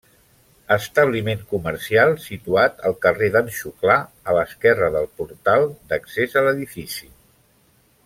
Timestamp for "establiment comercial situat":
0.75-2.81